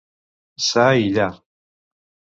[0.67, 1.29] Ça i lla.